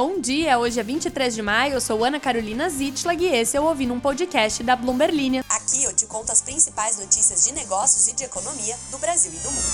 Bom 0.00 0.20
dia, 0.20 0.56
hoje 0.60 0.78
é 0.78 0.82
23 0.84 1.34
de 1.34 1.42
maio, 1.42 1.74
eu 1.74 1.80
sou 1.80 2.04
Ana 2.04 2.20
Carolina 2.20 2.68
Zitlag 2.70 3.20
e 3.20 3.34
esse 3.34 3.56
é 3.56 3.60
o 3.60 3.64
Ouvindo 3.64 3.92
um 3.92 3.98
Podcast 3.98 4.62
da 4.62 4.76
Bloomberg 4.76 5.12
Linha. 5.12 5.44
Aqui 5.48 5.82
eu 5.82 5.92
te 5.92 6.06
conto 6.06 6.30
as 6.30 6.40
principais 6.40 7.00
notícias 7.00 7.44
de 7.44 7.52
negócios 7.52 8.06
e 8.06 8.14
de 8.14 8.22
economia 8.22 8.76
do 8.92 8.98
Brasil 8.98 9.32
e 9.32 9.38
do 9.38 9.50
mundo. 9.50 9.66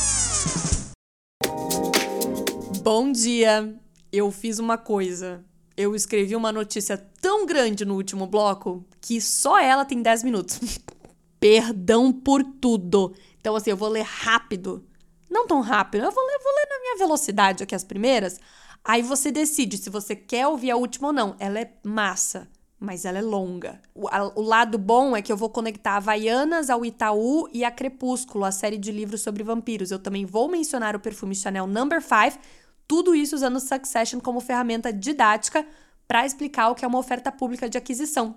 Bom 2.82 3.12
dia! 3.12 3.78
Eu 4.10 4.30
fiz 4.30 4.58
uma 4.58 4.78
coisa. 4.78 5.44
Eu 5.76 5.94
escrevi 5.94 6.34
uma 6.34 6.50
notícia 6.50 6.96
tão 7.20 7.44
grande 7.44 7.84
no 7.84 7.94
último 7.94 8.26
bloco 8.26 8.82
que 9.02 9.20
só 9.20 9.60
ela 9.60 9.84
tem 9.84 10.00
10 10.00 10.22
minutos. 10.22 10.58
Perdão 11.38 12.10
por 12.10 12.42
tudo. 12.42 13.14
Então, 13.38 13.54
assim, 13.54 13.68
eu 13.68 13.76
vou 13.76 13.90
ler 13.90 14.06
rápido. 14.06 14.86
Não 15.34 15.46
tão 15.46 15.60
rápido, 15.60 16.04
eu 16.04 16.12
vou 16.12 16.24
ler, 16.24 16.38
vou 16.42 16.52
ler 16.54 16.66
na 16.70 16.80
minha 16.80 16.96
velocidade 16.96 17.62
aqui 17.62 17.74
as 17.74 17.84
primeiras 17.84 18.40
Aí 18.84 19.00
você 19.00 19.32
decide 19.32 19.78
se 19.78 19.88
você 19.88 20.14
quer 20.14 20.46
ouvir 20.46 20.70
a 20.70 20.76
última 20.76 21.08
ou 21.08 21.12
não. 21.12 21.34
Ela 21.38 21.58
é 21.60 21.72
massa, 21.82 22.46
mas 22.78 23.06
ela 23.06 23.18
é 23.18 23.22
longa. 23.22 23.80
O, 23.94 24.06
a, 24.08 24.24
o 24.38 24.42
lado 24.42 24.76
bom 24.76 25.16
é 25.16 25.22
que 25.22 25.32
eu 25.32 25.36
vou 25.38 25.48
conectar 25.48 25.96
Havaianas 25.96 26.68
ao 26.68 26.84
Itaú 26.84 27.48
e 27.50 27.64
a 27.64 27.70
Crepúsculo, 27.70 28.44
a 28.44 28.52
série 28.52 28.76
de 28.76 28.92
livros 28.92 29.22
sobre 29.22 29.42
vampiros. 29.42 29.90
Eu 29.90 29.98
também 29.98 30.26
vou 30.26 30.50
mencionar 30.50 30.94
o 30.94 31.00
perfume 31.00 31.34
Chanel 31.34 31.66
Number 31.66 32.02
5, 32.02 32.38
tudo 32.86 33.14
isso 33.14 33.34
usando 33.34 33.58
Succession 33.58 34.20
como 34.20 34.38
ferramenta 34.38 34.92
didática 34.92 35.66
para 36.06 36.26
explicar 36.26 36.68
o 36.68 36.74
que 36.74 36.84
é 36.84 36.88
uma 36.88 36.98
oferta 36.98 37.32
pública 37.32 37.70
de 37.70 37.78
aquisição. 37.78 38.36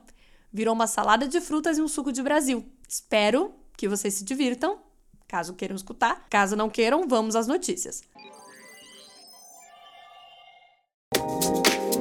Virou 0.53 0.73
uma 0.73 0.87
salada 0.87 1.27
de 1.27 1.41
frutas 1.41 1.77
e 1.77 1.81
um 1.81 1.89
suco 1.89 2.13
de 2.13 2.23
Brasil. 2.23 2.65
Espero 2.87 3.53
que 3.75 3.89
vocês 3.89 4.13
se 4.13 4.23
divirtam, 4.23 4.79
caso 5.27 5.53
queiram 5.53 5.75
escutar. 5.75 6.25
Caso 6.29 6.55
não 6.55 6.69
queiram, 6.69 7.07
vamos 7.07 7.35
às 7.35 7.47
notícias. 7.47 8.01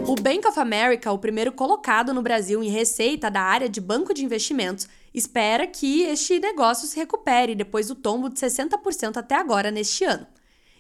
O 0.09 0.15
Bank 0.15 0.47
of 0.47 0.61
America, 0.61 1.11
o 1.11 1.19
primeiro 1.19 1.51
colocado 1.51 2.15
no 2.15 2.23
Brasil 2.23 2.63
em 2.63 2.69
receita 2.69 3.29
da 3.29 3.41
área 3.41 3.69
de 3.69 3.81
banco 3.81 4.15
de 4.15 4.25
investimentos, 4.25 4.89
espera 5.13 5.67
que 5.67 6.03
este 6.03 6.39
negócio 6.39 6.87
se 6.87 6.97
recupere 6.97 7.57
depois 7.57 7.89
do 7.89 7.95
tombo 7.97 8.29
de 8.29 8.39
60% 8.39 9.17
até 9.17 9.35
agora 9.35 9.71
neste 9.71 10.05
ano. 10.05 10.27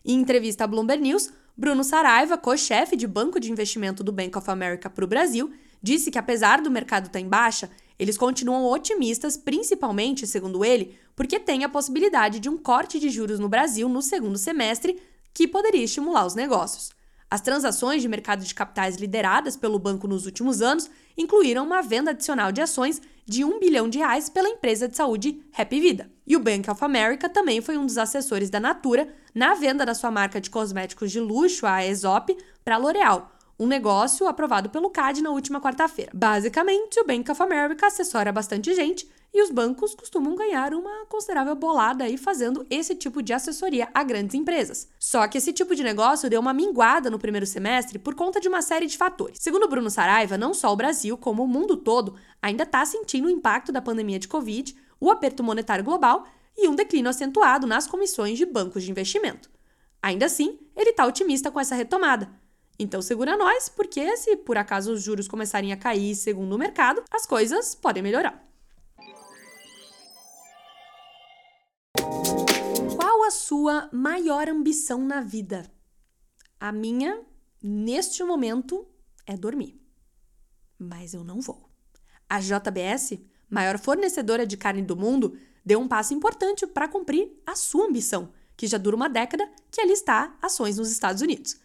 Em 0.04 0.20
entrevista 0.20 0.62
à 0.62 0.66
Bloomberg 0.68 1.02
News, 1.02 1.32
Bruno 1.56 1.82
Saraiva, 1.82 2.38
co-chefe 2.38 2.94
de 2.94 3.06
banco 3.06 3.40
de 3.40 3.50
investimento 3.50 4.04
do 4.04 4.12
Bank 4.12 4.38
of 4.38 4.48
America 4.48 4.88
para 4.88 5.04
o 5.04 5.08
Brasil, 5.08 5.52
disse 5.82 6.10
que 6.10 6.18
apesar 6.18 6.60
do 6.60 6.70
mercado 6.70 7.06
estar 7.06 7.18
em 7.18 7.28
baixa, 7.28 7.68
eles 7.98 8.18
continuam 8.18 8.64
otimistas, 8.70 9.36
principalmente, 9.36 10.26
segundo 10.26 10.64
ele, 10.64 10.98
porque 11.14 11.40
tem 11.40 11.64
a 11.64 11.68
possibilidade 11.68 12.40
de 12.40 12.48
um 12.48 12.58
corte 12.58 12.98
de 12.98 13.08
juros 13.08 13.38
no 13.38 13.48
Brasil 13.48 13.88
no 13.88 14.02
segundo 14.02 14.36
semestre 14.36 15.00
que 15.32 15.48
poderia 15.48 15.84
estimular 15.84 16.26
os 16.26 16.34
negócios. 16.34 16.90
As 17.30 17.40
transações 17.40 18.02
de 18.02 18.08
mercado 18.08 18.44
de 18.44 18.54
capitais 18.54 18.96
lideradas 18.96 19.56
pelo 19.56 19.78
banco 19.78 20.06
nos 20.06 20.26
últimos 20.26 20.62
anos 20.62 20.88
incluíram 21.16 21.64
uma 21.64 21.82
venda 21.82 22.12
adicional 22.12 22.52
de 22.52 22.60
ações 22.60 23.02
de 23.26 23.44
1 23.44 23.58
bilhão 23.58 23.88
de 23.88 23.98
reais 23.98 24.28
pela 24.28 24.48
empresa 24.48 24.86
de 24.86 24.96
saúde 24.96 25.42
Happy 25.56 25.80
Vida. 25.80 26.08
E 26.24 26.36
o 26.36 26.40
Bank 26.40 26.70
of 26.70 26.84
America 26.84 27.28
também 27.28 27.60
foi 27.60 27.76
um 27.76 27.84
dos 27.84 27.98
assessores 27.98 28.48
da 28.48 28.60
Natura 28.60 29.08
na 29.34 29.54
venda 29.54 29.84
da 29.84 29.94
sua 29.94 30.10
marca 30.10 30.40
de 30.40 30.48
cosméticos 30.48 31.10
de 31.10 31.18
luxo, 31.18 31.66
a 31.66 31.74
Aesop, 31.76 32.36
para 32.64 32.76
a 32.76 32.78
L'Oréal, 32.78 33.32
um 33.58 33.66
negócio 33.66 34.26
aprovado 34.26 34.68
pelo 34.68 34.90
CAD 34.90 35.22
na 35.22 35.30
última 35.30 35.60
quarta-feira. 35.60 36.10
Basicamente, 36.14 37.00
o 37.00 37.06
Bank 37.06 37.30
of 37.30 37.42
America 37.42 37.86
assessora 37.86 38.30
bastante 38.30 38.74
gente 38.74 39.08
e 39.32 39.42
os 39.42 39.50
bancos 39.50 39.94
costumam 39.94 40.34
ganhar 40.34 40.72
uma 40.74 41.06
considerável 41.06 41.54
bolada 41.54 42.04
aí 42.04 42.16
fazendo 42.16 42.66
esse 42.70 42.94
tipo 42.94 43.22
de 43.22 43.32
assessoria 43.32 43.88
a 43.92 44.02
grandes 44.02 44.34
empresas. 44.34 44.88
Só 44.98 45.26
que 45.26 45.38
esse 45.38 45.52
tipo 45.52 45.74
de 45.74 45.82
negócio 45.82 46.30
deu 46.30 46.40
uma 46.40 46.52
minguada 46.52 47.10
no 47.10 47.18
primeiro 47.18 47.46
semestre 47.46 47.98
por 47.98 48.14
conta 48.14 48.40
de 48.40 48.48
uma 48.48 48.62
série 48.62 48.86
de 48.86 48.96
fatores. 48.96 49.38
Segundo 49.40 49.68
Bruno 49.68 49.90
Saraiva, 49.90 50.38
não 50.38 50.54
só 50.54 50.72
o 50.72 50.76
Brasil, 50.76 51.16
como 51.18 51.44
o 51.44 51.48
mundo 51.48 51.76
todo, 51.76 52.14
ainda 52.40 52.62
está 52.62 52.84
sentindo 52.84 53.26
o 53.26 53.30
impacto 53.30 53.72
da 53.72 53.82
pandemia 53.82 54.18
de 54.18 54.28
Covid, 54.28 54.76
o 55.00 55.10
aperto 55.10 55.42
monetário 55.42 55.84
global 55.84 56.26
e 56.56 56.68
um 56.68 56.74
declínio 56.74 57.10
acentuado 57.10 57.66
nas 57.66 57.86
comissões 57.86 58.38
de 58.38 58.46
bancos 58.46 58.82
de 58.82 58.90
investimento. 58.90 59.50
Ainda 60.02 60.26
assim, 60.26 60.58
ele 60.74 60.90
está 60.90 61.04
otimista 61.04 61.50
com 61.50 61.60
essa 61.60 61.74
retomada. 61.74 62.30
Então 62.78 63.00
segura 63.00 63.36
nós, 63.36 63.68
porque 63.68 64.16
se 64.16 64.36
por 64.36 64.58
acaso 64.58 64.92
os 64.92 65.02
juros 65.02 65.28
começarem 65.28 65.72
a 65.72 65.76
cair 65.76 66.14
segundo 66.14 66.54
o 66.54 66.58
mercado, 66.58 67.02
as 67.10 67.26
coisas 67.26 67.74
podem 67.74 68.02
melhorar. 68.02 68.46
a 73.26 73.30
sua 73.30 73.88
maior 73.92 74.48
ambição 74.48 75.04
na 75.04 75.20
vida? 75.20 75.68
A 76.60 76.70
minha, 76.70 77.20
neste 77.60 78.22
momento, 78.22 78.86
é 79.26 79.36
dormir. 79.36 79.80
Mas 80.78 81.12
eu 81.12 81.24
não 81.24 81.40
vou. 81.40 81.68
A 82.28 82.38
JBS, 82.38 83.18
maior 83.50 83.78
fornecedora 83.78 84.46
de 84.46 84.56
carne 84.56 84.82
do 84.82 84.96
mundo, 84.96 85.36
deu 85.64 85.80
um 85.80 85.88
passo 85.88 86.14
importante 86.14 86.66
para 86.68 86.86
cumprir 86.86 87.32
a 87.44 87.56
sua 87.56 87.86
ambição, 87.86 88.32
que 88.56 88.68
já 88.68 88.78
dura 88.78 88.94
uma 88.94 89.08
década, 89.08 89.50
que 89.72 89.80
é 89.80 89.86
listar 89.86 90.38
ações 90.40 90.78
nos 90.78 90.90
Estados 90.90 91.20
Unidos. 91.20 91.58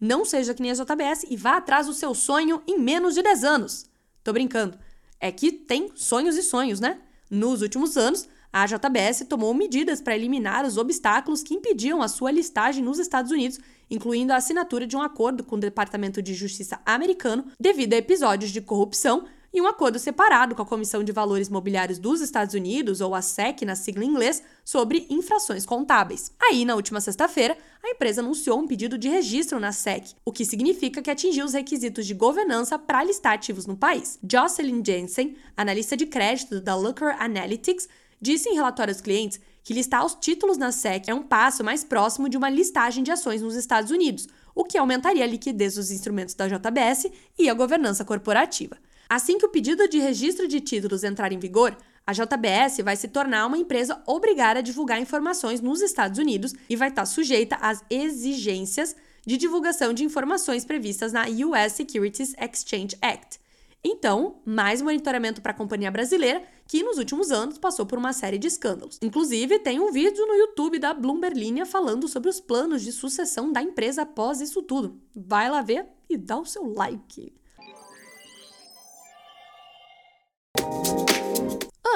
Não 0.00 0.24
seja 0.24 0.54
que 0.54 0.62
nem 0.62 0.70
a 0.70 0.74
JBS 0.74 1.26
e 1.30 1.36
vá 1.36 1.56
atrás 1.56 1.86
do 1.86 1.92
seu 1.92 2.14
sonho 2.14 2.62
em 2.66 2.78
menos 2.78 3.14
de 3.14 3.22
10 3.22 3.44
anos. 3.44 3.86
Tô 4.22 4.32
brincando. 4.32 4.78
É 5.20 5.30
que 5.30 5.52
tem 5.52 5.90
sonhos 5.94 6.36
e 6.36 6.42
sonhos, 6.42 6.80
né? 6.80 6.98
Nos 7.30 7.62
últimos 7.62 7.96
anos, 7.96 8.28
a 8.52 8.66
JBS 8.66 9.26
tomou 9.28 9.52
medidas 9.52 10.00
para 10.00 10.14
eliminar 10.14 10.64
os 10.64 10.76
obstáculos 10.76 11.42
que 11.42 11.54
impediam 11.54 12.00
a 12.00 12.08
sua 12.08 12.30
listagem 12.30 12.84
nos 12.84 12.98
Estados 12.98 13.32
Unidos, 13.32 13.58
incluindo 13.90 14.32
a 14.32 14.36
assinatura 14.36 14.86
de 14.86 14.96
um 14.96 15.02
acordo 15.02 15.42
com 15.42 15.56
o 15.56 15.60
Departamento 15.60 16.22
de 16.22 16.34
Justiça 16.34 16.80
americano 16.86 17.46
devido 17.58 17.94
a 17.94 17.96
episódios 17.96 18.52
de 18.52 18.60
corrupção 18.60 19.24
e 19.54 19.60
um 19.60 19.68
acordo 19.68 20.00
separado 20.00 20.52
com 20.52 20.62
a 20.62 20.66
Comissão 20.66 21.04
de 21.04 21.12
Valores 21.12 21.48
Mobiliários 21.48 22.00
dos 22.00 22.20
Estados 22.20 22.56
Unidos, 22.56 23.00
ou 23.00 23.14
a 23.14 23.22
SEC 23.22 23.62
na 23.64 23.76
sigla 23.76 24.04
em 24.04 24.08
inglês, 24.08 24.42
sobre 24.64 25.06
infrações 25.08 25.64
contábeis. 25.64 26.32
Aí, 26.42 26.64
na 26.64 26.74
última 26.74 27.00
sexta-feira, 27.00 27.56
a 27.80 27.90
empresa 27.90 28.20
anunciou 28.20 28.58
um 28.58 28.66
pedido 28.66 28.98
de 28.98 29.08
registro 29.08 29.60
na 29.60 29.70
SEC, 29.70 30.16
o 30.24 30.32
que 30.32 30.44
significa 30.44 31.00
que 31.00 31.10
atingiu 31.10 31.46
os 31.46 31.52
requisitos 31.52 32.04
de 32.04 32.14
governança 32.14 32.76
para 32.76 33.04
listar 33.04 33.34
ativos 33.34 33.64
no 33.64 33.76
país. 33.76 34.18
Jocelyn 34.28 34.82
Jensen, 34.84 35.36
analista 35.56 35.96
de 35.96 36.06
crédito 36.06 36.60
da 36.60 36.74
Looker 36.74 37.16
Analytics, 37.22 37.88
disse 38.20 38.48
em 38.48 38.54
relatório 38.54 38.92
aos 38.92 39.00
clientes 39.00 39.40
que 39.62 39.72
listar 39.72 40.04
os 40.04 40.16
títulos 40.16 40.58
na 40.58 40.72
SEC 40.72 41.08
é 41.08 41.14
um 41.14 41.22
passo 41.22 41.62
mais 41.62 41.84
próximo 41.84 42.28
de 42.28 42.36
uma 42.36 42.50
listagem 42.50 43.04
de 43.04 43.12
ações 43.12 43.40
nos 43.40 43.54
Estados 43.54 43.92
Unidos, 43.92 44.26
o 44.52 44.64
que 44.64 44.76
aumentaria 44.76 45.22
a 45.22 45.28
liquidez 45.28 45.76
dos 45.76 45.92
instrumentos 45.92 46.34
da 46.34 46.48
JBS 46.48 47.06
e 47.38 47.48
a 47.48 47.54
governança 47.54 48.04
corporativa. 48.04 48.76
Assim 49.08 49.38
que 49.38 49.46
o 49.46 49.50
pedido 49.50 49.88
de 49.88 49.98
registro 49.98 50.48
de 50.48 50.60
títulos 50.60 51.04
entrar 51.04 51.32
em 51.32 51.38
vigor, 51.38 51.76
a 52.06 52.12
JBS 52.12 52.78
vai 52.84 52.96
se 52.96 53.08
tornar 53.08 53.46
uma 53.46 53.56
empresa 53.56 54.02
obrigada 54.06 54.58
a 54.58 54.62
divulgar 54.62 55.00
informações 55.00 55.60
nos 55.60 55.80
Estados 55.80 56.18
Unidos 56.18 56.54
e 56.68 56.76
vai 56.76 56.88
estar 56.88 57.06
sujeita 57.06 57.56
às 57.56 57.82
exigências 57.88 58.94
de 59.26 59.36
divulgação 59.36 59.94
de 59.94 60.04
informações 60.04 60.64
previstas 60.64 61.12
na 61.12 61.24
US 61.24 61.72
Securities 61.72 62.34
Exchange 62.38 62.96
Act. 63.00 63.40
Então, 63.82 64.36
mais 64.46 64.80
monitoramento 64.80 65.42
para 65.42 65.52
a 65.52 65.54
companhia 65.54 65.90
brasileira, 65.90 66.42
que 66.66 66.82
nos 66.82 66.96
últimos 66.96 67.30
anos 67.30 67.58
passou 67.58 67.84
por 67.84 67.98
uma 67.98 68.14
série 68.14 68.38
de 68.38 68.46
escândalos. 68.46 68.98
Inclusive, 69.02 69.58
tem 69.58 69.78
um 69.78 69.92
vídeo 69.92 70.26
no 70.26 70.34
YouTube 70.34 70.78
da 70.78 70.94
Bloomberg 70.94 71.38
Linha 71.38 71.66
falando 71.66 72.08
sobre 72.08 72.30
os 72.30 72.40
planos 72.40 72.80
de 72.80 72.90
sucessão 72.90 73.52
da 73.52 73.62
empresa 73.62 74.02
após 74.02 74.40
isso 74.40 74.62
tudo. 74.62 74.98
Vai 75.14 75.50
lá 75.50 75.60
ver 75.60 75.86
e 76.08 76.16
dá 76.16 76.38
o 76.38 76.46
seu 76.46 76.66
like. 76.66 77.34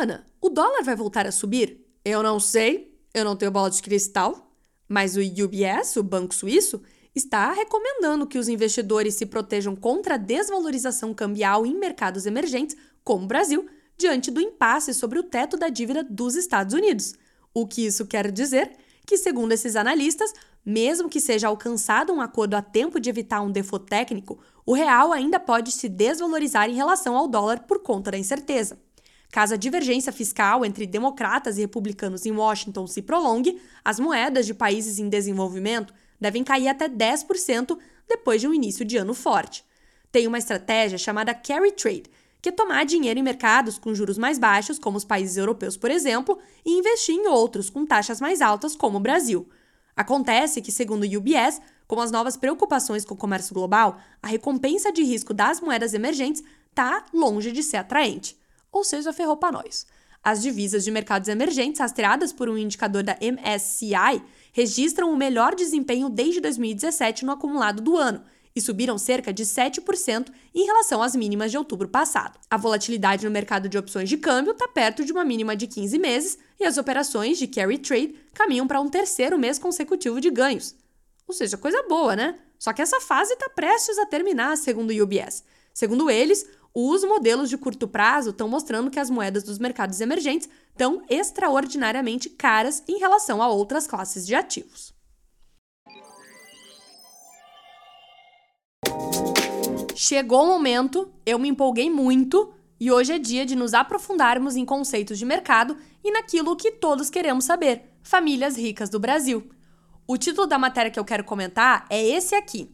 Ana, 0.00 0.25
o 0.41 0.48
dólar 0.48 0.84
vai 0.84 0.94
voltar 0.94 1.26
a 1.26 1.32
subir? 1.32 1.84
Eu 2.04 2.22
não 2.22 2.38
sei, 2.38 2.97
eu 3.12 3.25
não 3.25 3.34
tenho 3.34 3.50
bola 3.50 3.69
de 3.69 3.82
cristal, 3.82 4.53
mas 4.88 5.16
o 5.16 5.20
UBS, 5.20 5.97
o 5.97 6.04
Banco 6.04 6.32
Suíço, 6.32 6.81
está 7.12 7.50
recomendando 7.50 8.25
que 8.25 8.38
os 8.38 8.48
investidores 8.48 9.14
se 9.14 9.26
protejam 9.26 9.75
contra 9.75 10.14
a 10.14 10.17
desvalorização 10.17 11.12
cambial 11.12 11.67
em 11.67 11.76
mercados 11.76 12.26
emergentes, 12.26 12.76
como 13.02 13.25
o 13.25 13.26
Brasil, 13.26 13.67
diante 13.96 14.31
do 14.31 14.40
impasse 14.40 14.94
sobre 14.94 15.19
o 15.19 15.25
teto 15.25 15.56
da 15.56 15.69
dívida 15.69 16.05
dos 16.05 16.37
Estados 16.37 16.75
Unidos. 16.75 17.14
O 17.52 17.67
que 17.67 17.84
isso 17.84 18.06
quer 18.06 18.31
dizer? 18.31 18.70
Que, 19.05 19.19
segundo 19.19 19.50
esses 19.50 19.75
analistas, 19.75 20.32
mesmo 20.64 21.08
que 21.08 21.20
seja 21.20 21.49
alcançado 21.49 22.12
um 22.12 22.20
acordo 22.20 22.55
a 22.55 22.62
tempo 22.62 23.00
de 23.00 23.11
evitar 23.11 23.40
um 23.40 23.50
default 23.50 23.87
técnico, 23.87 24.38
o 24.64 24.75
real 24.75 25.12
ainda 25.12 25.40
pode 25.40 25.73
se 25.73 25.88
desvalorizar 25.88 26.70
em 26.70 26.75
relação 26.75 27.17
ao 27.17 27.26
dólar 27.26 27.64
por 27.67 27.81
conta 27.81 28.12
da 28.12 28.19
incerteza. 28.19 28.78
Caso 29.30 29.54
a 29.54 29.56
divergência 29.56 30.12
fiscal 30.12 30.64
entre 30.64 30.86
democratas 30.86 31.58
e 31.58 31.60
republicanos 31.60 32.25
em 32.25 32.32
Washington 32.32 32.86
se 32.86 33.02
prolongue, 33.02 33.60
as 33.84 34.00
moedas 34.00 34.46
de 34.46 34.54
países 34.54 34.98
em 34.98 35.08
desenvolvimento 35.08 35.92
devem 36.20 36.42
cair 36.42 36.69
até 36.69 36.88
10% 36.88 37.78
depois 38.08 38.40
de 38.40 38.48
um 38.48 38.54
início 38.54 38.84
de 38.84 38.96
ano 38.96 39.14
forte. 39.14 39.64
Tem 40.10 40.26
uma 40.26 40.38
estratégia 40.38 40.96
chamada 40.96 41.34
carry 41.34 41.72
trade, 41.72 42.10
que 42.40 42.48
é 42.48 42.52
tomar 42.52 42.86
dinheiro 42.86 43.20
em 43.20 43.22
mercados 43.22 43.78
com 43.78 43.94
juros 43.94 44.16
mais 44.16 44.38
baixos, 44.38 44.78
como 44.78 44.96
os 44.96 45.04
países 45.04 45.36
europeus, 45.36 45.76
por 45.76 45.90
exemplo, 45.90 46.38
e 46.64 46.78
investir 46.78 47.14
em 47.14 47.26
outros 47.28 47.69
com 47.69 47.84
taxas 47.84 48.20
mais 48.20 48.40
altas, 48.40 48.75
como 48.75 48.96
o 48.96 49.00
Brasil. 49.00 49.46
Acontece 49.94 50.62
que, 50.62 50.72
segundo 50.72 51.02
o 51.02 51.19
UBS, 51.19 51.60
Com 51.88 52.02
as 52.02 52.10
novas 52.10 52.36
preocupações 52.36 53.02
com 53.02 53.14
o 53.14 53.16
comércio 53.16 53.54
global, 53.54 53.98
a 54.22 54.28
recompensa 54.28 54.92
de 54.92 55.02
risco 55.02 55.32
das 55.32 55.58
moedas 55.58 55.94
emergentes 55.94 56.44
está 56.69 57.06
longe 57.14 57.50
de 57.50 57.62
ser 57.62 57.78
atraente. 57.78 58.36
Ou 58.73 58.85
seja, 58.85 59.12
ferrou 59.12 59.37
para 59.37 59.53
nós. 59.53 59.87
As 60.23 60.43
divisas 60.43 60.85
de 60.85 60.91
mercados 60.91 61.29
emergentes, 61.29 61.81
rastreadas 61.81 62.32
por 62.32 62.49
um 62.49 62.59
indicador 62.59 63.03
da 63.03 63.17
MSCI, 63.20 64.23
registram 64.53 65.12
o 65.12 65.17
melhor 65.17 65.55
desempenho 65.55 66.09
desde 66.09 66.41
2017 66.41 67.25
no 67.25 67.32
acumulado 67.32 67.81
do 67.81 67.97
ano 67.97 68.23
e 68.55 68.61
subiram 68.61 68.99
cerca 68.99 69.32
de 69.32 69.44
7% 69.44 70.32
em 70.55 70.67
relação 70.67 71.00
às 71.00 71.15
mínimas 71.15 71.50
de 71.50 71.56
outubro 71.56 71.88
passado. 71.88 72.38
A 72.50 72.56
volatilidade 72.56 73.25
no 73.25 73.31
mercado 73.31 73.69
de 73.69 73.79
opções 73.79 74.09
de 74.09 74.17
câmbio 74.17 74.53
está 74.53 74.67
perto 74.67 75.05
de 75.05 75.12
uma 75.12 75.25
mínima 75.25 75.55
de 75.55 75.67
15 75.69 75.99
meses 75.99 76.38
e 76.59 76.64
as 76.64 76.76
operações 76.76 77.38
de 77.38 77.47
carry 77.47 77.79
trade 77.79 78.17
caminham 78.35 78.67
para 78.67 78.81
um 78.81 78.88
terceiro 78.88 79.38
mês 79.38 79.59
consecutivo 79.59 80.21
de 80.21 80.31
ganhos. 80.31 80.75
Ou 81.26 81.35
seja, 81.35 81.56
coisa 81.56 81.85
boa, 81.88 82.17
né? 82.17 82.37
Só 82.59 82.73
que 82.73 82.82
essa 82.82 83.00
fase 83.00 83.35
está 83.35 83.49
prestes 83.49 83.97
a 83.99 84.06
terminar, 84.06 84.56
segundo 84.56 84.91
o 84.91 85.03
UBS. 85.03 85.44
Segundo 85.73 86.11
eles, 86.11 86.44
os 86.75 87.03
modelos 87.05 87.49
de 87.49 87.59
curto 87.59 87.88
prazo 87.88 88.31
estão 88.31 88.49
mostrando 88.49 88.91
que 88.91 89.00
as 89.00 89.11
moedas 89.11 89.43
dos 89.43 89.59
mercados 89.59 90.00
emergentes 90.00 90.49
estão 90.70 91.03
extraordinariamente 91.09 92.31
caras 92.31 92.82
em 92.87 92.99
relação 92.99 93.43
a 93.43 93.49
outras 93.49 93.87
classes 93.87 94.26
de 94.26 94.35
ativos. 94.35 94.94
Chegou 99.97 100.44
o 100.44 100.47
momento, 100.47 101.12
eu 101.26 101.38
me 101.38 101.49
empolguei 101.49 101.91
muito 101.91 102.55
e 102.81 102.91
hoje 102.91 103.12
é 103.12 103.19
dia 103.19 103.44
de 103.44 103.56
nos 103.56 103.75
aprofundarmos 103.75 104.55
em 104.55 104.64
conceitos 104.64 105.19
de 105.19 105.25
mercado 105.25 105.76
e 106.05 106.12
naquilo 106.12 106.55
que 106.55 106.71
todos 106.71 107.11
queremos 107.11 107.44
saber: 107.44 107.93
famílias 108.03 108.56
ricas 108.56 108.88
do 108.88 109.00
Brasil. 109.00 109.50
O 110.06 110.17
título 110.17 110.47
da 110.47 110.59
matéria 110.59 110.91
que 110.91 110.99
eu 110.99 111.05
quero 111.05 111.25
comentar 111.25 111.85
é 111.91 112.03
esse 112.03 112.35
aqui. 112.35 112.71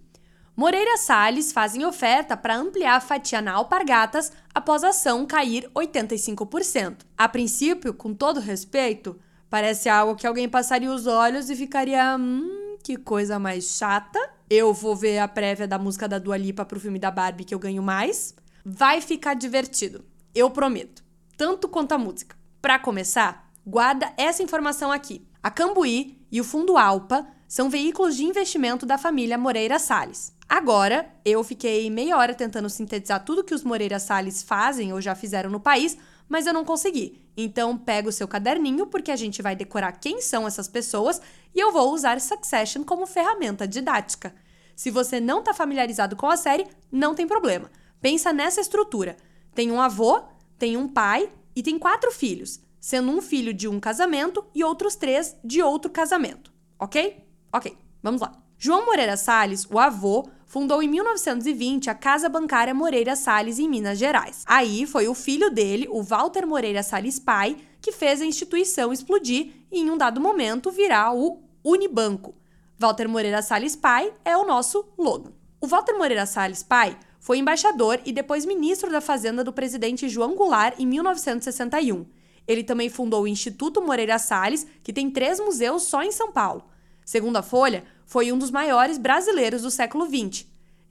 Moreira 0.56 0.96
Salles 0.98 1.50
fazem 1.50 1.84
oferta 1.84 2.36
para 2.36 2.56
ampliar 2.56 2.94
a 2.94 3.00
fatia 3.00 3.42
na 3.42 3.54
Alpargatas 3.54 4.30
após 4.54 4.84
a 4.84 4.90
ação 4.90 5.26
cair 5.26 5.68
85%. 5.74 6.98
A 7.18 7.28
princípio, 7.28 7.92
com 7.92 8.14
todo 8.14 8.38
respeito, 8.38 9.18
parece 9.50 9.88
algo 9.88 10.14
que 10.14 10.26
alguém 10.26 10.48
passaria 10.48 10.92
os 10.92 11.08
olhos 11.08 11.50
e 11.50 11.56
ficaria, 11.56 12.16
hum, 12.16 12.76
que 12.84 12.96
coisa 12.96 13.36
mais 13.36 13.64
chata. 13.64 14.18
Eu 14.48 14.72
vou 14.72 14.94
ver 14.94 15.18
a 15.18 15.26
prévia 15.26 15.66
da 15.66 15.76
música 15.76 16.06
da 16.06 16.20
Dua 16.20 16.36
Lipa 16.36 16.64
pro 16.64 16.78
filme 16.78 17.00
da 17.00 17.10
Barbie 17.10 17.44
que 17.44 17.54
eu 17.54 17.58
ganho 17.58 17.82
mais. 17.82 18.32
Vai 18.64 19.00
ficar 19.00 19.34
divertido, 19.34 20.04
eu 20.32 20.48
prometo. 20.50 21.02
Tanto 21.36 21.66
quanto 21.66 21.92
a 21.92 21.98
música. 21.98 22.36
Para 22.62 22.78
começar, 22.78 23.50
guarda 23.66 24.12
essa 24.16 24.40
informação 24.40 24.92
aqui. 24.92 25.26
A 25.42 25.50
Cambuí 25.50 26.24
e 26.30 26.40
o 26.40 26.44
Fundo 26.44 26.78
Alpa 26.78 27.26
são 27.48 27.68
veículos 27.68 28.16
de 28.16 28.24
investimento 28.24 28.86
da 28.86 28.96
família 28.96 29.36
Moreira 29.36 29.78
Salles. 29.78 30.32
Agora, 30.56 31.12
eu 31.24 31.42
fiquei 31.42 31.90
meia 31.90 32.16
hora 32.16 32.32
tentando 32.32 32.70
sintetizar 32.70 33.24
tudo 33.24 33.42
que 33.42 33.52
os 33.52 33.64
Moreira 33.64 33.98
Salles 33.98 34.40
fazem 34.40 34.92
ou 34.92 35.00
já 35.00 35.12
fizeram 35.12 35.50
no 35.50 35.58
país, 35.58 35.98
mas 36.28 36.46
eu 36.46 36.52
não 36.52 36.64
consegui. 36.64 37.20
Então, 37.36 37.76
pega 37.76 38.08
o 38.08 38.12
seu 38.12 38.28
caderninho, 38.28 38.86
porque 38.86 39.10
a 39.10 39.16
gente 39.16 39.42
vai 39.42 39.56
decorar 39.56 39.90
quem 39.90 40.20
são 40.20 40.46
essas 40.46 40.68
pessoas 40.68 41.20
e 41.52 41.58
eu 41.58 41.72
vou 41.72 41.92
usar 41.92 42.20
Succession 42.20 42.84
como 42.84 43.04
ferramenta 43.04 43.66
didática. 43.66 44.32
Se 44.76 44.92
você 44.92 45.18
não 45.18 45.40
está 45.40 45.52
familiarizado 45.52 46.14
com 46.14 46.28
a 46.28 46.36
série, 46.36 46.68
não 46.88 47.16
tem 47.16 47.26
problema. 47.26 47.68
Pensa 48.00 48.32
nessa 48.32 48.60
estrutura: 48.60 49.16
tem 49.56 49.72
um 49.72 49.80
avô, 49.80 50.22
tem 50.56 50.76
um 50.76 50.86
pai 50.86 51.28
e 51.56 51.64
tem 51.64 51.80
quatro 51.80 52.12
filhos, 52.12 52.60
sendo 52.78 53.10
um 53.10 53.20
filho 53.20 53.52
de 53.52 53.66
um 53.66 53.80
casamento 53.80 54.44
e 54.54 54.62
outros 54.62 54.94
três 54.94 55.36
de 55.42 55.60
outro 55.60 55.90
casamento. 55.90 56.52
Ok? 56.78 57.26
Ok, 57.52 57.76
vamos 58.00 58.20
lá. 58.20 58.40
João 58.56 58.86
Moreira 58.86 59.16
Salles, 59.16 59.66
o 59.68 59.80
avô, 59.80 60.28
fundou 60.46 60.82
em 60.82 60.88
1920 60.88 61.90
a 61.90 61.94
Casa 61.94 62.28
Bancária 62.28 62.74
Moreira 62.74 63.16
Salles 63.16 63.58
em 63.58 63.68
Minas 63.68 63.98
Gerais. 63.98 64.44
Aí 64.46 64.86
foi 64.86 65.08
o 65.08 65.14
filho 65.14 65.50
dele, 65.50 65.86
o 65.90 66.02
Walter 66.02 66.46
Moreira 66.46 66.82
Salles 66.82 67.18
pai, 67.18 67.56
que 67.80 67.92
fez 67.92 68.20
a 68.20 68.26
instituição 68.26 68.92
explodir 68.92 69.52
e 69.70 69.80
em 69.80 69.90
um 69.90 69.96
dado 69.96 70.20
momento 70.20 70.70
virar 70.70 71.14
o 71.14 71.42
Unibanco. 71.64 72.34
Walter 72.78 73.08
Moreira 73.08 73.42
Salles 73.42 73.76
pai 73.76 74.12
é 74.24 74.36
o 74.36 74.46
nosso 74.46 74.84
logo. 74.98 75.32
O 75.60 75.66
Walter 75.66 75.96
Moreira 75.96 76.26
Salles 76.26 76.62
pai 76.62 76.98
foi 77.18 77.38
embaixador 77.38 78.00
e 78.04 78.12
depois 78.12 78.44
ministro 78.44 78.90
da 78.90 79.00
Fazenda 79.00 79.42
do 79.42 79.52
presidente 79.52 80.08
João 80.08 80.34
Goulart 80.34 80.78
em 80.78 80.86
1961. 80.86 82.04
Ele 82.46 82.62
também 82.62 82.90
fundou 82.90 83.22
o 83.22 83.26
Instituto 83.26 83.80
Moreira 83.80 84.18
Salles, 84.18 84.66
que 84.82 84.92
tem 84.92 85.10
três 85.10 85.40
museus 85.40 85.84
só 85.84 86.02
em 86.02 86.12
São 86.12 86.30
Paulo. 86.30 86.64
Segundo 87.04 87.36
a 87.36 87.42
Folha, 87.42 87.84
foi 88.06 88.30
um 88.32 88.38
dos 88.38 88.50
maiores 88.50 88.98
brasileiros 88.98 89.62
do 89.62 89.70
século 89.70 90.06
XX. 90.06 90.46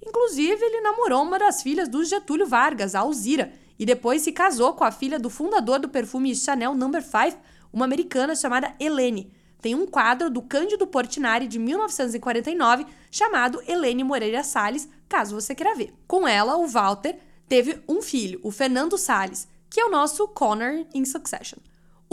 Inclusive, 0.06 0.64
ele 0.64 0.82
namorou 0.82 1.24
uma 1.24 1.40
das 1.40 1.62
filhas 1.62 1.88
do 1.88 2.04
Getúlio 2.04 2.46
Vargas, 2.46 2.96
a 2.96 3.00
Alzira, 3.00 3.54
e 3.80 3.86
depois 3.86 4.22
se 4.22 4.32
casou 4.32 4.74
com 4.74 4.84
a 4.84 4.92
filha 4.92 5.20
do 5.20 5.30
fundador 5.30 5.80
do 5.80 5.90
perfume 5.90 6.36
Chanel 6.36 6.76
No. 6.76 6.92
5, 6.92 7.38
uma 7.72 7.86
americana 7.86 8.36
chamada 8.36 8.74
Helene. 8.80 9.32
Tem 9.62 9.74
um 9.74 9.88
quadro 9.88 10.30
do 10.30 10.42
Cândido 10.42 10.86
Portinari 10.86 11.48
de 11.48 11.58
1949 11.58 12.86
chamado 13.10 13.62
Helene 13.66 14.04
Moreira 14.04 14.44
Salles, 14.44 14.90
caso 15.08 15.40
você 15.40 15.56
queira 15.56 15.74
ver. 15.74 15.94
Com 16.06 16.28
ela, 16.28 16.58
o 16.58 16.68
Walter 16.68 17.18
teve 17.48 17.82
um 17.88 18.02
filho, 18.02 18.40
o 18.44 18.52
Fernando 18.52 18.98
Salles, 18.98 19.48
que 19.70 19.80
é 19.80 19.86
o 19.86 19.90
nosso 19.90 20.28
Connor 20.28 20.86
in 20.94 21.06
Succession. 21.06 21.60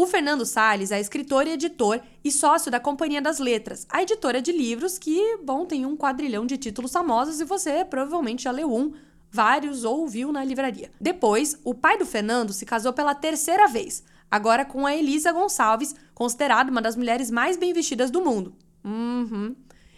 O 0.00 0.06
Fernando 0.06 0.46
Salles 0.46 0.92
é 0.92 0.98
escritor 0.98 1.46
e 1.46 1.50
editor 1.50 2.00
e 2.24 2.32
sócio 2.32 2.70
da 2.70 2.80
Companhia 2.80 3.20
das 3.20 3.38
Letras, 3.38 3.86
a 3.90 4.02
editora 4.02 4.40
de 4.40 4.50
livros 4.50 4.98
que, 4.98 5.36
bom, 5.44 5.66
tem 5.66 5.84
um 5.84 5.94
quadrilhão 5.94 6.46
de 6.46 6.56
títulos 6.56 6.90
famosos 6.90 7.38
e 7.38 7.44
você 7.44 7.84
provavelmente 7.84 8.44
já 8.44 8.50
leu 8.50 8.74
um, 8.74 8.94
vários 9.30 9.84
ou 9.84 10.08
viu 10.08 10.32
na 10.32 10.42
livraria. 10.42 10.90
Depois, 10.98 11.60
o 11.64 11.74
pai 11.74 11.98
do 11.98 12.06
Fernando 12.06 12.50
se 12.54 12.64
casou 12.64 12.94
pela 12.94 13.14
terceira 13.14 13.68
vez, 13.68 14.02
agora 14.30 14.64
com 14.64 14.86
a 14.86 14.96
Elisa 14.96 15.32
Gonçalves, 15.32 15.94
considerada 16.14 16.70
uma 16.70 16.80
das 16.80 16.96
mulheres 16.96 17.30
mais 17.30 17.58
bem 17.58 17.74
vestidas 17.74 18.10
do 18.10 18.24
mundo. 18.24 18.54
Uhum. 18.82 19.54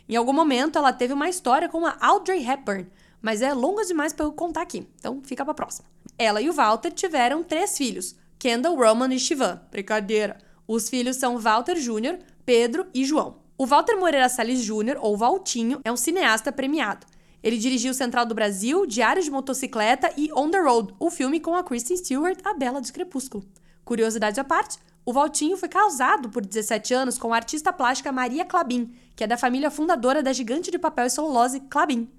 Em 0.08 0.16
algum 0.16 0.32
momento, 0.32 0.78
ela 0.78 0.92
teve 0.92 1.14
uma 1.14 1.28
história 1.28 1.68
com 1.68 1.86
a 1.86 1.96
Audrey 2.00 2.44
Hepburn, 2.44 2.90
mas 3.20 3.40
é 3.40 3.54
longa 3.54 3.84
demais 3.84 4.12
para 4.12 4.26
eu 4.26 4.32
contar 4.32 4.62
aqui, 4.62 4.84
então 4.98 5.22
fica 5.22 5.44
para 5.44 5.54
próxima. 5.54 5.86
Ela 6.18 6.42
e 6.42 6.50
o 6.50 6.52
Walter 6.52 6.90
tiveram 6.90 7.44
três 7.44 7.78
filhos, 7.78 8.16
Kendall, 8.42 8.74
Roman 8.74 9.14
e 9.14 9.20
Shivan. 9.20 9.60
Brincadeira. 9.70 10.36
Os 10.66 10.88
filhos 10.88 11.14
são 11.14 11.38
Walter 11.38 11.76
Jr., 11.76 12.18
Pedro 12.44 12.88
e 12.92 13.04
João. 13.04 13.36
O 13.56 13.64
Walter 13.64 13.96
Moreira 13.96 14.28
Salles 14.28 14.64
Jr., 14.64 14.98
ou 15.00 15.16
Valtinho, 15.16 15.80
é 15.84 15.92
um 15.92 15.96
cineasta 15.96 16.50
premiado. 16.50 17.06
Ele 17.40 17.56
dirigiu 17.56 17.94
Central 17.94 18.26
do 18.26 18.34
Brasil, 18.34 18.84
Diário 18.84 19.22
de 19.22 19.30
Motocicleta 19.30 20.12
e 20.16 20.28
On 20.32 20.50
the 20.50 20.58
Road, 20.58 20.92
o 20.98 21.08
filme 21.08 21.38
com 21.38 21.54
a 21.54 21.62
Kristen 21.62 21.96
Stewart, 21.96 22.40
a 22.42 22.52
Bela 22.52 22.82
de 22.82 22.92
Crepúsculo. 22.92 23.44
Curiosidade 23.84 24.40
à 24.40 24.44
parte, 24.44 24.76
o 25.06 25.12
Valtinho 25.12 25.56
foi 25.56 25.68
casado 25.68 26.28
por 26.28 26.44
17 26.44 26.92
anos 26.92 27.18
com 27.18 27.32
a 27.32 27.36
artista 27.36 27.72
plástica 27.72 28.10
Maria 28.10 28.44
Clabin, 28.44 28.92
que 29.14 29.22
é 29.22 29.26
da 29.28 29.36
família 29.38 29.70
fundadora 29.70 30.20
da 30.20 30.32
gigante 30.32 30.68
de 30.68 30.80
papel 30.80 31.06
e 31.06 31.10
celulose 31.10 31.60
Clabin. 31.70 32.10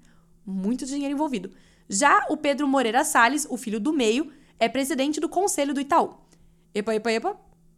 Muito 0.46 0.86
dinheiro 0.86 1.12
envolvido. 1.12 1.50
Já 1.86 2.24
o 2.30 2.36
Pedro 2.38 2.66
Moreira 2.66 3.04
Salles, 3.04 3.46
o 3.50 3.58
filho 3.58 3.78
do 3.78 3.92
meio, 3.92 4.32
é 4.58 4.68
presidente 4.68 5.20
do 5.20 5.28
conselho 5.28 5.74
do 5.74 5.80
Itaú. 5.80 6.14
Epa, 6.74 6.94
epa, 6.94 7.12
epa. 7.12 7.36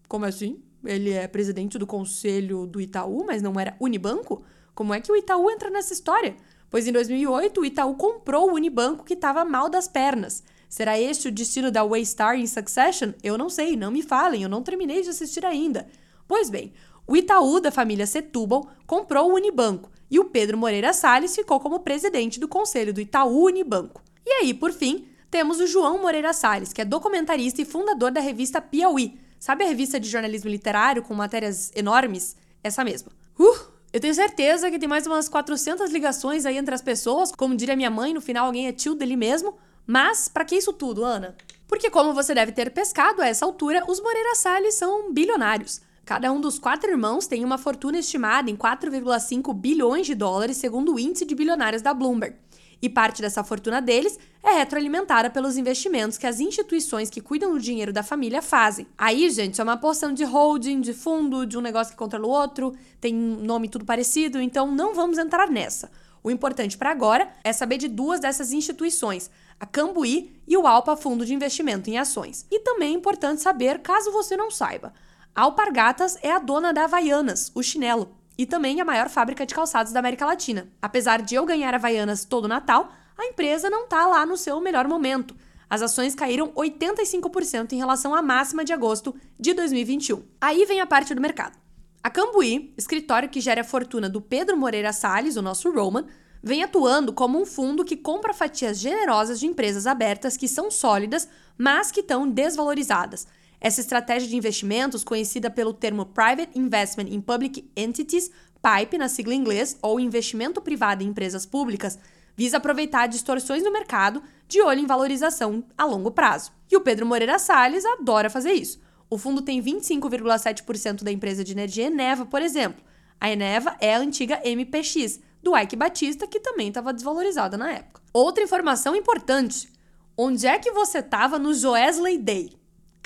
Como 0.08 0.24
assim? 0.24 0.62
Ele 0.84 1.12
é 1.12 1.28
presidente 1.28 1.78
do 1.78 1.86
conselho 1.86 2.66
do 2.66 2.80
Itaú, 2.80 3.24
mas 3.26 3.42
não 3.42 3.58
era 3.60 3.76
Unibanco? 3.78 4.42
Como 4.74 4.94
é 4.94 5.00
que 5.00 5.12
o 5.12 5.16
Itaú 5.16 5.50
entra 5.50 5.68
nessa 5.68 5.92
história? 5.92 6.34
Pois 6.70 6.86
em 6.86 6.92
2008 6.92 7.60
o 7.60 7.64
Itaú 7.64 7.94
comprou 7.94 8.50
o 8.50 8.54
Unibanco 8.54 9.04
que 9.04 9.14
estava 9.14 9.44
mal 9.44 9.68
das 9.68 9.86
pernas. 9.86 10.42
Será 10.68 10.98
este 10.98 11.28
o 11.28 11.32
destino 11.32 11.70
da 11.70 11.84
Waystar 11.84 12.36
em 12.36 12.46
Succession? 12.46 13.12
Eu 13.22 13.36
não 13.36 13.48
sei, 13.48 13.76
não 13.76 13.90
me 13.90 14.02
falem, 14.02 14.42
eu 14.42 14.48
não 14.48 14.62
terminei 14.62 15.02
de 15.02 15.10
assistir 15.10 15.44
ainda. 15.44 15.86
Pois 16.26 16.48
bem, 16.48 16.72
o 17.06 17.16
Itaú 17.16 17.60
da 17.60 17.70
família 17.70 18.06
Setúbal 18.06 18.68
comprou 18.86 19.30
o 19.30 19.34
Unibanco 19.34 19.90
e 20.10 20.18
o 20.18 20.24
Pedro 20.24 20.56
Moreira 20.56 20.92
Salles 20.92 21.34
ficou 21.34 21.60
como 21.60 21.80
presidente 21.80 22.40
do 22.40 22.48
conselho 22.48 22.92
do 22.94 23.00
Itaú 23.00 23.44
Unibanco. 23.44 24.02
E 24.24 24.30
aí, 24.30 24.54
por 24.54 24.72
fim, 24.72 25.06
temos 25.30 25.60
o 25.60 25.66
João 25.66 26.00
Moreira 26.00 26.32
Salles, 26.32 26.72
que 26.72 26.80
é 26.80 26.84
documentarista 26.84 27.60
e 27.60 27.64
fundador 27.64 28.10
da 28.10 28.20
revista 28.20 28.60
Piauí. 28.60 29.18
Sabe 29.38 29.64
a 29.64 29.68
revista 29.68 30.00
de 30.00 30.08
jornalismo 30.08 30.50
literário 30.50 31.02
com 31.02 31.14
matérias 31.14 31.70
enormes? 31.74 32.36
Essa 32.62 32.84
mesma. 32.84 33.12
Uh, 33.38 33.56
eu 33.92 34.00
tenho 34.00 34.14
certeza 34.14 34.70
que 34.70 34.78
tem 34.78 34.88
mais 34.88 35.06
umas 35.06 35.28
400 35.28 35.90
ligações 35.90 36.46
aí 36.46 36.56
entre 36.56 36.74
as 36.74 36.82
pessoas. 36.82 37.32
Como 37.32 37.54
diria 37.54 37.76
minha 37.76 37.90
mãe, 37.90 38.12
no 38.12 38.20
final 38.20 38.46
alguém 38.46 38.66
é 38.66 38.72
tio 38.72 38.94
dele 38.94 39.16
mesmo. 39.16 39.56
Mas, 39.86 40.28
para 40.28 40.44
que 40.44 40.56
isso 40.56 40.72
tudo, 40.72 41.04
Ana? 41.04 41.36
Porque, 41.68 41.90
como 41.90 42.12
você 42.12 42.34
deve 42.34 42.52
ter 42.52 42.70
pescado 42.70 43.22
a 43.22 43.26
essa 43.26 43.44
altura, 43.44 43.84
os 43.86 44.00
Moreira 44.00 44.34
Salles 44.34 44.74
são 44.74 45.12
bilionários. 45.12 45.80
Cada 46.04 46.32
um 46.32 46.40
dos 46.40 46.58
quatro 46.58 46.90
irmãos 46.90 47.26
tem 47.26 47.44
uma 47.44 47.58
fortuna 47.58 47.98
estimada 47.98 48.50
em 48.50 48.56
4,5 48.56 49.52
bilhões 49.54 50.06
de 50.06 50.14
dólares, 50.14 50.56
segundo 50.56 50.94
o 50.94 50.98
índice 50.98 51.24
de 51.24 51.34
bilionários 51.34 51.82
da 51.82 51.92
Bloomberg 51.92 52.36
e 52.80 52.88
parte 52.88 53.22
dessa 53.22 53.42
fortuna 53.42 53.80
deles 53.80 54.18
é 54.42 54.52
retroalimentada 54.52 55.30
pelos 55.30 55.56
investimentos 55.56 56.18
que 56.18 56.26
as 56.26 56.40
instituições 56.40 57.10
que 57.10 57.20
cuidam 57.20 57.52
do 57.52 57.60
dinheiro 57.60 57.92
da 57.92 58.02
família 58.02 58.40
fazem. 58.40 58.86
Aí, 58.96 59.28
gente, 59.30 59.60
é 59.60 59.64
uma 59.64 59.76
porção 59.76 60.12
de 60.12 60.24
holding, 60.24 60.80
de 60.80 60.92
fundo, 60.92 61.46
de 61.46 61.58
um 61.58 61.60
negócio 61.60 61.92
que 61.92 61.98
controla 61.98 62.26
o 62.26 62.30
outro, 62.30 62.74
tem 63.00 63.12
nome 63.14 63.68
tudo 63.68 63.84
parecido, 63.84 64.40
então 64.40 64.70
não 64.70 64.94
vamos 64.94 65.18
entrar 65.18 65.50
nessa. 65.50 65.90
O 66.22 66.30
importante 66.30 66.76
para 66.76 66.90
agora 66.90 67.28
é 67.44 67.52
saber 67.52 67.78
de 67.78 67.88
duas 67.88 68.20
dessas 68.20 68.52
instituições, 68.52 69.30
a 69.58 69.66
Cambuí 69.66 70.36
e 70.46 70.56
o 70.56 70.66
Alpa 70.66 70.96
Fundo 70.96 71.24
de 71.24 71.34
Investimento 71.34 71.88
em 71.88 71.98
Ações. 71.98 72.46
E 72.50 72.60
também 72.60 72.94
é 72.94 72.96
importante 72.96 73.40
saber, 73.40 73.80
caso 73.80 74.12
você 74.12 74.36
não 74.36 74.50
saiba, 74.50 74.92
a 75.34 75.42
Alpargatas 75.42 76.16
é 76.22 76.30
a 76.32 76.38
dona 76.38 76.72
da 76.72 76.84
Havaianas, 76.84 77.52
o 77.54 77.62
chinelo, 77.62 78.10
e 78.38 78.46
também 78.46 78.80
a 78.80 78.84
maior 78.84 79.08
fábrica 79.08 79.46
de 79.46 79.54
calçados 79.54 79.92
da 79.92 80.00
América 80.00 80.26
Latina. 80.26 80.68
Apesar 80.80 81.22
de 81.22 81.34
eu 81.34 81.44
ganhar 81.44 81.74
Havaianas 81.74 82.24
todo 82.24 82.48
Natal, 82.48 82.90
a 83.16 83.24
empresa 83.26 83.70
não 83.70 83.84
está 83.84 84.06
lá 84.06 84.26
no 84.26 84.36
seu 84.36 84.60
melhor 84.60 84.86
momento. 84.86 85.34
As 85.68 85.82
ações 85.82 86.14
caíram 86.14 86.52
85% 86.52 87.72
em 87.72 87.76
relação 87.76 88.14
à 88.14 88.22
máxima 88.22 88.64
de 88.64 88.72
agosto 88.72 89.14
de 89.38 89.52
2021. 89.54 90.22
Aí 90.40 90.64
vem 90.64 90.80
a 90.80 90.86
parte 90.86 91.14
do 91.14 91.20
mercado. 91.20 91.58
A 92.02 92.10
Cambuí, 92.10 92.72
escritório 92.78 93.28
que 93.28 93.40
gera 93.40 93.62
a 93.62 93.64
fortuna 93.64 94.08
do 94.08 94.20
Pedro 94.20 94.56
Moreira 94.56 94.92
Salles, 94.92 95.36
o 95.36 95.42
nosso 95.42 95.72
Roman, 95.72 96.06
vem 96.40 96.62
atuando 96.62 97.12
como 97.12 97.40
um 97.40 97.44
fundo 97.44 97.84
que 97.84 97.96
compra 97.96 98.32
fatias 98.32 98.78
generosas 98.78 99.40
de 99.40 99.46
empresas 99.46 99.88
abertas 99.88 100.36
que 100.36 100.46
são 100.46 100.70
sólidas, 100.70 101.28
mas 101.58 101.90
que 101.90 102.00
estão 102.00 102.28
desvalorizadas. 102.30 103.26
Essa 103.60 103.80
estratégia 103.80 104.28
de 104.28 104.36
investimentos, 104.36 105.02
conhecida 105.02 105.50
pelo 105.50 105.72
termo 105.72 106.06
Private 106.06 106.58
Investment 106.58 107.08
in 107.08 107.20
Public 107.20 107.70
Entities, 107.76 108.30
PIPE 108.62 108.98
na 108.98 109.08
sigla 109.08 109.34
em 109.34 109.38
inglês, 109.38 109.78
ou 109.80 110.00
investimento 110.00 110.60
privado 110.60 111.02
em 111.02 111.08
empresas 111.08 111.46
públicas, 111.46 111.98
visa 112.36 112.58
aproveitar 112.58 113.06
distorções 113.06 113.62
no 113.62 113.72
mercado 113.72 114.22
de 114.46 114.60
olho 114.60 114.80
em 114.80 114.86
valorização 114.86 115.64
a 115.76 115.84
longo 115.84 116.10
prazo. 116.10 116.52
E 116.70 116.76
o 116.76 116.80
Pedro 116.80 117.06
Moreira 117.06 117.38
Salles 117.38 117.84
adora 117.84 118.28
fazer 118.28 118.52
isso. 118.52 118.80
O 119.08 119.16
fundo 119.16 119.40
tem 119.40 119.62
25,7% 119.62 121.02
da 121.02 121.12
empresa 121.12 121.44
de 121.44 121.52
energia 121.52 121.86
Eneva, 121.86 122.26
por 122.26 122.42
exemplo. 122.42 122.84
A 123.20 123.30
Eneva 123.30 123.76
é 123.80 123.94
a 123.94 123.98
antiga 123.98 124.42
MPX, 124.44 125.20
do 125.42 125.56
Ike 125.56 125.76
Batista, 125.76 126.26
que 126.26 126.40
também 126.40 126.68
estava 126.68 126.92
desvalorizada 126.92 127.56
na 127.56 127.70
época. 127.70 128.02
Outra 128.12 128.42
informação 128.42 128.96
importante: 128.96 129.72
onde 130.16 130.46
é 130.46 130.58
que 130.58 130.72
você 130.72 130.98
estava 130.98 131.38
no 131.38 131.54
Joesley 131.54 132.18
Day? 132.18 132.50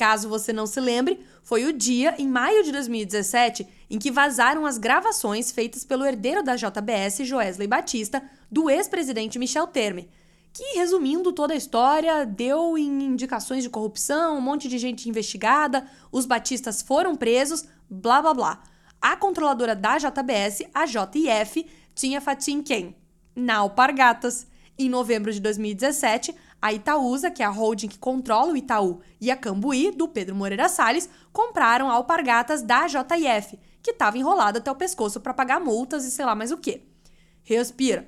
Caso 0.01 0.31
você 0.31 0.51
não 0.51 0.67
se 0.67 0.81
lembre, 0.81 1.21
foi 1.43 1.67
o 1.67 1.75
dia, 1.75 2.15
em 2.19 2.27
maio 2.27 2.65
de 2.65 2.73
2017, 2.73 3.69
em 3.91 3.99
que 3.99 4.11
vazaram 4.11 4.65
as 4.65 4.79
gravações 4.79 5.53
feitas 5.53 5.85
pelo 5.85 6.07
herdeiro 6.07 6.43
da 6.43 6.57
JBS, 6.57 7.19
Joesley 7.27 7.69
Batista, 7.69 8.23
do 8.51 8.71
ex-presidente 8.71 9.39
Michel 9.39 9.67
Temer, 9.67 10.09
que, 10.55 10.79
resumindo 10.79 11.35
toda 11.35 11.53
a 11.53 11.57
história, 11.57 12.25
deu 12.25 12.79
em 12.79 13.05
indicações 13.05 13.63
de 13.63 13.69
corrupção, 13.69 14.39
um 14.39 14.41
monte 14.41 14.71
de 14.71 14.79
gente 14.79 15.07
investigada, 15.07 15.87
os 16.11 16.25
batistas 16.25 16.81
foram 16.81 17.15
presos, 17.15 17.67
blá 17.91 18.23
blá 18.23 18.33
blá. 18.33 18.63
A 19.03 19.15
controladora 19.17 19.77
da 19.77 19.99
JBS, 19.99 20.63
a 20.73 20.87
JIF, 20.87 21.67
tinha 21.95 22.23
fatia 22.23 22.55
em 22.55 22.63
quem? 22.63 22.97
Na 23.37 23.59
Alpargatas. 23.59 24.47
Em 24.79 24.89
novembro 24.89 25.31
de 25.31 25.41
2017, 25.41 26.35
a 26.61 26.73
Itaúsa, 26.73 27.31
que 27.31 27.43
é 27.43 27.47
a 27.47 27.51
holding 27.51 27.89
que 27.89 27.99
controla 27.99 28.53
o 28.53 28.57
Itaú, 28.57 29.01
e 29.21 29.31
a 29.31 29.37
Cambuí, 29.37 29.91
do 29.91 30.09
Pedro 30.09 30.35
Moreira 30.35 30.69
Salles, 30.69 31.09
compraram 31.33 31.91
Alpargatas 31.91 32.63
da 32.63 32.87
JIF, 32.87 33.59
que 33.83 33.93
estava 33.93 34.19
enrolada 34.19 34.59
até 34.59 34.71
o 34.71 34.77
pescoço 34.77 35.21
para 35.21 35.35
pagar 35.35 35.61
multas 35.61 36.05
e 36.05 36.11
sei 36.11 36.25
lá 36.25 36.35
mais 36.35 36.51
o 36.51 36.59
que. 36.59 36.83
Respira. 37.43 38.07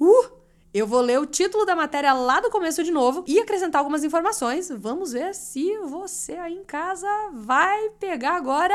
Uh! 0.00 0.38
Eu 0.72 0.86
vou 0.86 1.00
ler 1.00 1.18
o 1.18 1.26
título 1.26 1.64
da 1.64 1.74
matéria 1.74 2.12
lá 2.12 2.40
do 2.40 2.50
começo 2.50 2.84
de 2.84 2.90
novo 2.90 3.24
e 3.26 3.40
acrescentar 3.40 3.80
algumas 3.80 4.04
informações. 4.04 4.68
Vamos 4.68 5.12
ver 5.12 5.34
se 5.34 5.78
você 5.78 6.34
aí 6.34 6.54
em 6.54 6.64
casa 6.64 7.08
vai 7.32 7.88
pegar 7.98 8.36
agora 8.36 8.74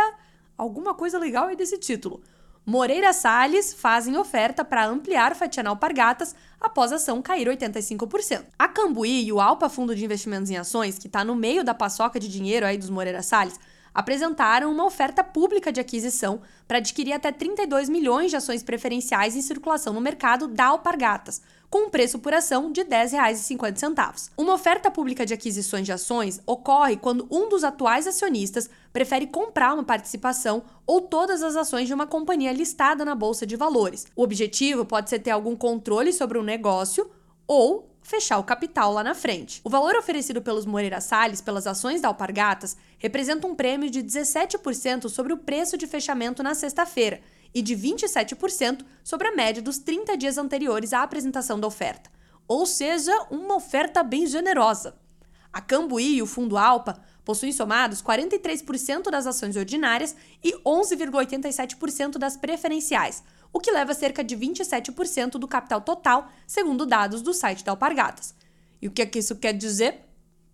alguma 0.58 0.96
coisa 0.96 1.20
legal 1.20 1.48
aí 1.48 1.56
desse 1.56 1.78
título. 1.78 2.22
Moreira 2.66 3.12
Salles 3.12 3.74
fazem 3.74 4.16
oferta 4.16 4.64
para 4.64 4.86
ampliar 4.86 5.36
fatia 5.36 5.62
na 5.62 5.70
Alpargatas 5.70 6.34
após 6.62 6.94
a 6.94 6.96
ação 6.96 7.22
cair 7.22 7.46
85%. 7.48 8.46
A 8.58 8.70
Cambuí 8.70 9.26
e 9.26 9.34
o 9.34 9.42
Alpa 9.42 9.68
Fundo 9.68 9.94
de 9.94 10.06
Investimentos 10.06 10.50
em 10.50 10.56
Ações, 10.56 10.98
que 10.98 11.08
está 11.08 11.26
no 11.26 11.36
meio 11.36 11.62
da 11.62 11.74
paçoca 11.74 12.18
de 12.18 12.30
dinheiro 12.30 12.66
aí 12.66 12.78
dos 12.78 12.90
Moreira 12.90 13.22
Salles, 13.22 13.60
apresentaram 13.94 14.72
uma 14.72 14.86
oferta 14.86 15.24
pública 15.24 15.72
de 15.72 15.80
aquisição 15.80 16.42
para 16.68 16.80
adquirir 16.80 17.14
até 17.14 17.32
32 17.32 17.90
milhões 17.90 18.32
de 18.32 18.38
ações 18.38 18.64
preferenciais 18.64 19.36
em 19.36 19.42
circulação 19.42 19.94
no 19.94 20.02
mercado 20.02 20.48
da 20.48 20.66
Alpargatas, 20.66 21.42
com 21.70 21.88
um 21.88 21.90
preço 21.90 22.20
por 22.20 22.34
ação 22.34 22.72
de 22.72 22.82
R$ 22.82 22.88
10,50. 22.88 24.30
Uma 24.38 24.54
oferta 24.54 24.92
pública 24.92 25.26
de 25.26 25.34
aquisições 25.34 25.86
de 25.86 25.92
ações 25.92 26.40
ocorre 26.46 26.98
quando 26.98 27.28
um 27.32 27.50
dos 27.50 27.64
atuais 27.64 28.06
acionistas 28.06 28.70
prefere 28.92 29.28
comprar 29.28 29.74
uma 29.74 29.84
participação 29.84 30.64
ou 30.86 31.02
todas 31.02 31.42
as 31.42 31.56
ações 31.56 31.88
de 31.88 31.94
uma 31.94 32.06
companhia 32.06 32.52
listada 32.52 33.04
na 33.04 33.16
bolsa 33.16 33.46
de 33.46 33.56
valores. 33.56 34.06
O 34.16 34.24
objetivo 34.24 34.86
pode 34.86 35.10
ser 35.10 35.20
ter 35.20 35.32
algum 35.32 35.56
controle 35.56 36.14
sobre 36.14 36.38
o 36.38 36.44
negócio 36.44 37.10
ou 37.48 37.93
fechar 38.04 38.38
o 38.38 38.44
capital 38.44 38.94
lá 38.94 39.04
na 39.04 39.16
frente. 39.16 39.62
O 39.64 39.70
valor 39.70 39.96
oferecido 39.96 40.42
pelos 40.42 40.66
Moreira 40.66 41.02
Salles 41.02 41.42
pelas 41.42 41.66
ações 41.66 42.02
da 42.02 42.10
Alpargatas 42.10 42.78
representa 43.00 43.48
um 43.48 43.56
prêmio 43.56 43.90
de 43.90 44.04
17% 44.04 45.10
sobre 45.10 45.34
o 45.34 45.38
preço 45.38 45.78
de 45.78 45.88
fechamento 45.88 46.44
na 46.44 46.54
sexta-feira 46.54 47.22
e 47.54 47.62
de 47.62 47.76
27% 47.76 48.86
sobre 49.04 49.28
a 49.28 49.36
média 49.36 49.62
dos 49.62 49.78
30 49.78 50.18
dias 50.18 50.38
anteriores 50.38 50.94
à 50.94 51.02
apresentação 51.02 51.60
da 51.60 51.68
oferta. 51.68 52.12
Ou 52.48 52.66
seja, 52.66 53.14
uma 53.32 53.56
oferta 53.56 54.04
bem 54.04 54.28
generosa. 54.28 54.96
A 55.52 55.62
Cambuí 55.62 56.16
e 56.16 56.22
o 56.22 56.26
Fundo 56.26 56.58
Alpa 56.58 57.00
possuem 57.24 57.52
somados 57.52 58.02
43% 58.02 59.10
das 59.10 59.28
ações 59.28 59.56
ordinárias 59.56 60.16
e 60.44 60.52
11,87% 60.64 62.18
das 62.18 62.36
preferenciais, 62.36 63.24
o 63.54 63.60
que 63.60 63.72
leva 63.72 63.92
a 63.92 63.96
cerca 63.96 64.24
de 64.24 64.36
27% 64.36 65.34
do 65.34 65.48
capital 65.48 65.80
total, 65.80 66.30
segundo 66.48 66.88
dados 66.88 67.22
do 67.22 67.34
site 67.34 67.64
da 67.64 67.72
Alpargatas. 67.72 68.34
E 68.82 68.88
o 68.88 68.92
que 68.92 69.04
é 69.04 69.06
que 69.06 69.20
isso 69.20 69.36
quer 69.36 69.54
dizer? 69.54 70.02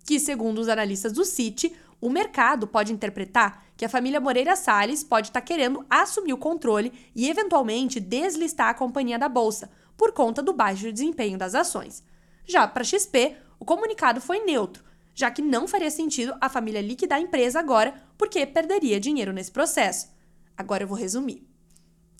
Que, 0.05 0.19
segundo 0.19 0.59
os 0.59 0.67
analistas 0.67 1.13
do 1.13 1.23
Citi, 1.23 1.73
o 2.01 2.09
mercado 2.09 2.67
pode 2.67 2.91
interpretar 2.91 3.65
que 3.77 3.85
a 3.85 3.89
família 3.89 4.19
Moreira 4.19 4.55
Salles 4.55 5.03
pode 5.03 5.29
estar 5.29 5.41
querendo 5.41 5.85
assumir 5.89 6.33
o 6.33 6.37
controle 6.37 6.91
e 7.15 7.29
eventualmente 7.29 7.99
deslistar 7.99 8.69
a 8.69 8.73
companhia 8.73 9.17
da 9.17 9.29
bolsa 9.29 9.71
por 9.97 10.11
conta 10.11 10.43
do 10.43 10.53
baixo 10.53 10.91
desempenho 10.91 11.37
das 11.37 11.55
ações. 11.55 12.03
Já 12.45 12.67
para 12.67 12.83
XP, 12.83 13.37
o 13.59 13.65
comunicado 13.65 14.19
foi 14.19 14.39
neutro, 14.39 14.83
já 15.15 15.31
que 15.31 15.41
não 15.41 15.67
faria 15.67 15.91
sentido 15.91 16.35
a 16.39 16.49
família 16.49 16.81
liquidar 16.81 17.19
a 17.19 17.21
empresa 17.21 17.59
agora 17.59 17.93
porque 18.17 18.45
perderia 18.45 18.99
dinheiro 18.99 19.33
nesse 19.33 19.51
processo. 19.51 20.09
Agora 20.57 20.83
eu 20.83 20.87
vou 20.87 20.97
resumir. 20.97 21.48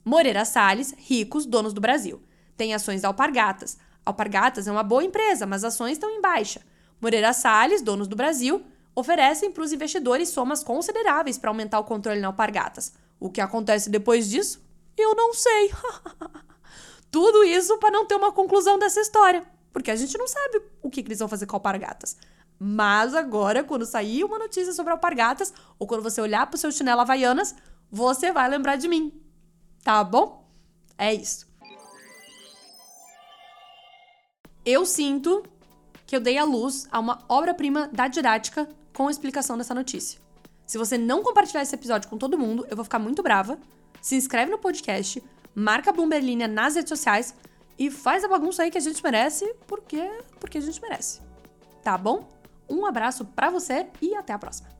Moreira 0.03 0.46
Salles, 0.46 0.94
ricos, 0.98 1.46
donos 1.46 1.74
do 1.74 1.82
Brasil. 1.82 2.22
Tem 2.56 2.74
ações 2.74 3.01
da 3.01 3.08
Alpargatas. 3.08 3.77
Alpargatas 4.06 4.68
é 4.68 4.72
uma 4.72 4.84
boa 4.84 5.03
empresa, 5.03 5.46
mas 5.46 5.63
ações 5.63 5.94
estão 5.94 6.10
em 6.10 6.22
baixa. 6.22 6.62
Moreira 7.01 7.34
Salles, 7.34 7.82
donos 7.82 8.08
do 8.08 8.15
Brasil, 8.15 8.63
oferecem 8.96 9.51
para 9.51 9.63
os 9.63 9.72
investidores 9.72 10.29
somas 10.29 10.63
consideráveis 10.63 11.38
para 11.38 11.50
aumentar 11.50 11.79
o 11.79 11.84
controle 11.84 12.20
na 12.20 12.27
Alpargatas. 12.27 12.94
O 13.20 13.29
que 13.29 13.41
acontece 13.41 13.89
depois 13.89 14.29
disso? 14.29 14.62
Eu 14.98 15.15
não 15.15 15.34
sei. 15.34 15.72
Tudo 17.12 17.44
isso 17.44 17.77
para 17.77 17.91
não 17.91 18.06
ter 18.06 18.15
uma 18.15 18.32
conclusão 18.32 18.77
dessa 18.77 19.00
história, 19.00 19.44
porque 19.72 19.91
a 19.91 19.96
gente 19.96 20.18
não 20.18 20.27
sabe 20.27 20.62
o 20.82 20.89
que, 20.89 21.01
que 21.01 21.08
eles 21.08 21.20
vão 21.20 21.27
fazer 21.27 21.46
com 21.46 21.56
Alpargatas. 21.56 22.18
Mas 22.60 23.15
agora, 23.15 23.63
quando 23.63 23.86
sair 23.86 24.24
uma 24.24 24.38
notícia 24.38 24.74
sobre 24.74 24.91
Alpargatas, 24.91 25.53
ou 25.77 25.88
quando 25.88 26.03
você 26.03 26.20
olhar 26.20 26.46
para 26.48 26.56
o 26.56 26.60
seu 26.60 26.72
chinelo 26.72 27.01
Havaianas, 27.01 27.56
você 27.89 28.32
vai 28.32 28.50
lembrar 28.50 28.75
de 28.75 28.88
mim. 28.88 29.13
Tá 29.83 30.03
bom? 30.03 30.45
É 30.98 31.13
isso. 31.13 31.48
Eu 34.65 34.86
sinto 34.86 35.43
que 36.05 36.15
eu 36.15 36.19
dei 36.19 36.38
a 36.38 36.43
luz 36.43 36.88
a 36.91 37.00
uma 37.00 37.24
obra-prima 37.29 37.89
da 37.91 38.07
didática 38.07 38.67
com 38.93 39.07
a 39.07 39.12
explicação 39.12 39.57
dessa 39.57 39.74
notícia. 39.74 40.19
Se 40.65 40.77
você 40.77 40.98
não 40.98 41.24
compartilhar 41.24 41.62
esse 41.62 41.74
episódio 41.74 42.09
com 42.09 42.17
todo 42.17 42.38
mundo, 42.38 42.65
eu 42.69 42.75
vou 42.75 42.83
ficar 42.83 43.00
muito 43.00 43.24
brava. 43.24 43.57
Se 44.01 44.15
inscreve 44.15 44.51
no 44.51 44.57
podcast, 44.57 45.24
marca 45.55 45.89
a 45.89 45.93
Bloomberlinia 45.93 46.48
nas 46.48 46.75
redes 46.75 46.89
sociais 46.89 47.33
e 47.77 47.89
faz 47.89 48.24
a 48.24 48.27
bagunça 48.27 48.63
aí 48.63 48.69
que 48.69 48.77
a 48.77 48.81
gente 48.81 49.03
merece, 49.03 49.51
porque 49.65 50.09
porque 50.39 50.57
a 50.57 50.62
gente 50.62 50.81
merece. 50.81 51.21
Tá 51.81 51.98
bom? 51.98 52.27
Um 52.69 52.86
abraço 52.86 53.25
para 53.25 53.50
você 53.50 53.88
e 54.01 54.13
até 54.15 54.33
a 54.33 54.38
próxima. 54.39 54.78